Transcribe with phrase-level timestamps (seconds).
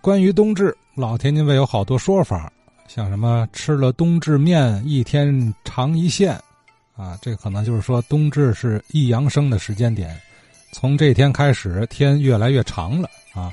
[0.00, 2.50] 关于冬至，老天津卫有好多说法，
[2.88, 6.40] 像什么吃了冬至面一天长一线，
[6.96, 10.18] 啊，这可能就是说冬至是易阳生的时间点，
[10.72, 13.52] 从这天开始天越来越长了啊。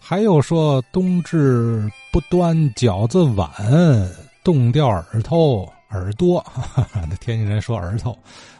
[0.00, 3.48] 还有说冬至不端饺子碗，
[4.42, 6.44] 冻掉耳朵耳朵，
[7.08, 8.16] 那天津人说耳朵，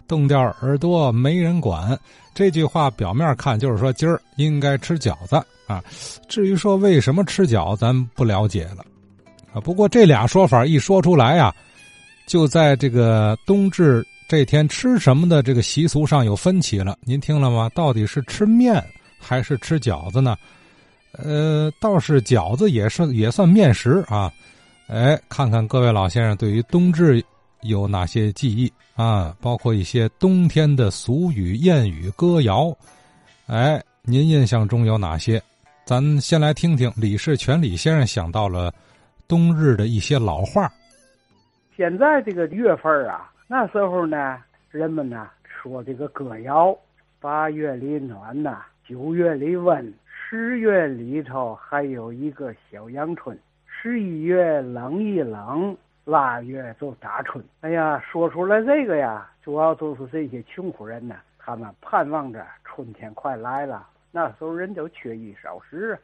[0.07, 1.99] 冻掉耳朵没人管。
[2.35, 5.37] 这句话表面看就是说今儿应该吃饺子。
[5.67, 5.85] 啊，
[6.29, 8.83] 至于说为什么吃饺，咱不了解了，
[9.53, 11.55] 啊，不过这俩说法一说出来呀，
[12.27, 16.97] 就在这个冬至这天吃什么的这个习俗上有分歧了。
[17.03, 17.71] 您听了吗？
[17.75, 18.83] 到底是吃面
[19.19, 20.35] 还是吃饺子呢？
[21.13, 24.33] 呃，倒是饺子也是也算面食啊。
[24.89, 27.23] 哎，看看各位老先生对于冬至
[27.61, 29.37] 有哪些记忆啊？
[29.39, 32.75] 包括一些冬天的俗语、谚语、歌谣。
[33.49, 35.43] 哎，您印象中有哪些？
[35.85, 38.73] 咱先来听听李世全李先生想到了
[39.29, 40.73] 冬日的一些老话。
[41.77, 44.39] 现在这个月份啊，那时候呢，
[44.71, 46.75] 人们呢说这个歌谣：
[47.21, 53.39] 八月里暖呐，九月里温，十月里头还有一个小阳春，
[53.81, 57.45] 十一月冷一冷，腊月就打春。
[57.61, 63.87] 哎呀，说出来这个呀，主要都是这些穷苦人呢，他们盼望着春天快来了。
[64.11, 65.97] 那时候人都缺衣少食，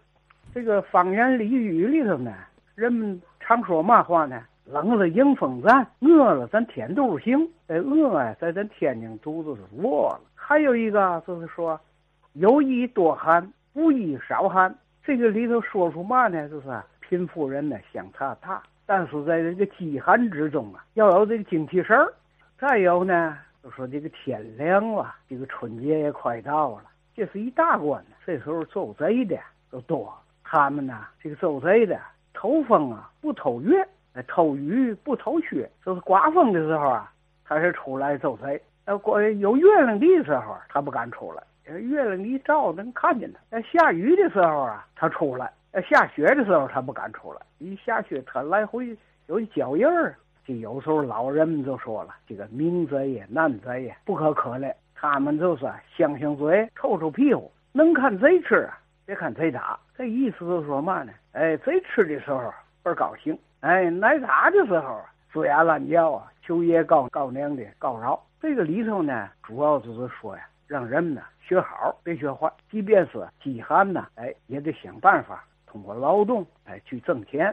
[0.55, 2.33] 这个方言俚语里头呢，
[2.77, 4.41] 人们常说嘛话呢？
[4.67, 7.51] 冷了迎风站，饿了咱添肚行。
[7.67, 10.21] 哎，饿呀，在咱天津肚子是饿了。
[10.37, 11.79] 还有一个就是说，
[12.35, 14.73] 有衣多寒，无衣少寒。
[15.03, 16.49] 这个里头说出嘛呢？
[16.49, 16.69] 就是
[17.09, 22.13] 贫富人呢相差大，但是在这个饥寒之中啊，要有这个精气神儿。
[22.59, 26.85] 再有呢，就说这个天凉了，这个春节也快到了。
[27.15, 29.39] 这是一大关，这时候走贼的
[29.71, 30.13] 都多。
[30.43, 32.01] 他们呢，这个走贼的
[32.33, 33.85] 偷风啊，不偷月；
[34.27, 35.69] 偷雨不偷雪。
[35.85, 37.13] 就是刮风的时候啊，
[37.45, 41.43] 他是出来走贼；呃，过有月亮的时候，他不敢出来。
[41.67, 43.39] 月亮一照能看见他。
[43.51, 47.41] 呃，下雨的时候啊，他出来；呃，下雪的时候他不敢出来。
[47.59, 48.97] 一下雪，他来回
[49.27, 50.15] 有脚印儿。
[50.47, 59.77] 就有时候老人们就说了：“这个明贼呀，难贼呀，不可可怜。”他们就是香香嘴，臭臭屁股，能看贼吃啊，别看贼打。
[59.99, 61.13] 这意思就是说嘛呢？
[61.33, 62.55] 哎，贼吃的时候
[62.85, 65.01] 倍高兴，哎，挨打的时候
[65.33, 68.25] 龇牙乱叫啊，求爷告告娘的告饶。
[68.41, 72.49] 这个里头呢，主要就是说呀，让人们呢学好，别学坏。
[72.71, 77.53] 即便是饥寒呢，哎，也得想办法通过劳动哎去挣钱。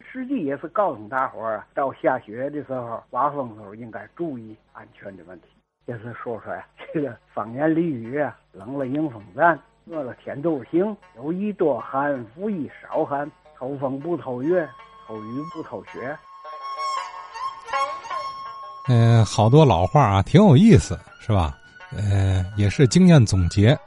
[0.00, 5.48] 实际也是告诉大伙儿啊，到下雪的时候、刮风的时候应该注意安全的问题。
[5.84, 14.66] 也是说出来这个方言俚语啊，冷了迎风站，饿了添肚行，有衣多寒，无衣少寒，偷风不偷月，
[15.06, 16.16] 偷雨不偷雪。
[18.88, 21.54] 嗯，好多老话啊，挺有意思，是吧？
[21.92, 23.78] 呃，也是经验总结。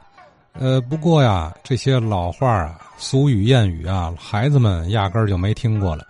[0.64, 6.06] 呃，不过呀，这些老话啊、俗语谚语啊，孩子们压根儿就没听过了。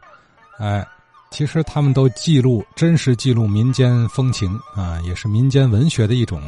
[0.58, 0.86] 哎。
[1.30, 6.40] 其实他们都记录真实记录民间风情啊，也是民间文学的一种。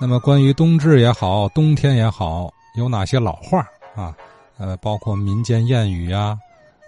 [0.00, 3.58] 那么关于冬至也好，冬天也好，有哪些老话
[3.94, 4.16] 啊？
[4.56, 6.38] 呃，包括民间谚语啊，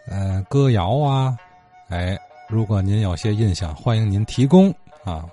[0.09, 1.37] 呃，歌谣啊，
[1.91, 5.27] 哎，如果您有些印象，欢迎您提供啊，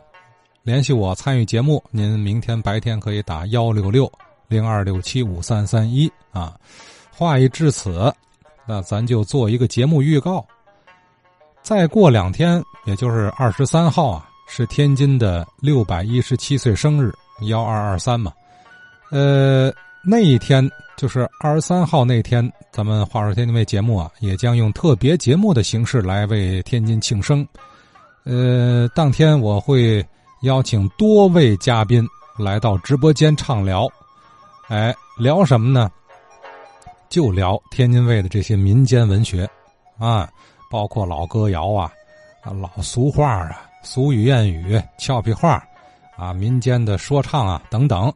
[0.64, 1.82] 联系我参与节目。
[1.92, 4.12] 您明天白天可以打幺六六
[4.50, 6.54] 零二六七五三三一啊。
[7.10, 8.14] 话已至此，
[8.66, 10.46] 那咱就做一个节目预告。
[11.62, 18.32] 再过两天，也就是二十三号啊，是天津的六百一十七岁生日，幺二二三嘛。
[19.12, 19.72] 呃，
[20.04, 27.46] 那一天就是二十三号那天，咱们话说天津卫节目啊，也将用特别节目的形式来为天津庆生。
[28.24, 30.06] 呃，当天我会
[30.44, 32.08] 邀请多位嘉宾
[32.38, 33.88] 来到直播间畅聊，
[34.70, 35.92] 哎，聊什么呢？
[37.10, 39.50] 就聊天津卫的这些民间文学，
[39.98, 40.30] 啊。
[40.72, 41.92] 包括老歌谣啊，
[42.44, 45.64] 啊老俗话啊，俗语谚语、俏皮话，
[46.16, 48.14] 啊民间的说唱啊等等，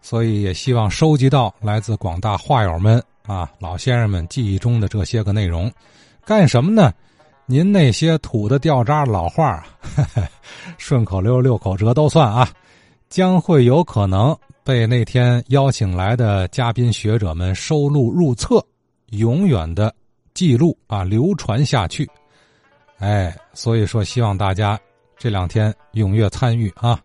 [0.00, 5.68] 所以也希望收集到来自广大话友们啊老先生们记忆中的这些个内容，
[6.24, 6.94] 干什么呢？
[7.44, 9.66] 您那些土的掉渣老话，
[10.78, 12.48] 顺口溜、六口折都算啊，
[13.08, 18.64] 将会有可能被那天邀请来的嘉宾学者们收录入册，
[19.10, 19.94] 永远的。
[20.32, 22.08] 记录啊，流传下去，
[22.98, 24.78] 哎，所以说希望大家
[25.18, 26.98] 这两天踊跃参与啊。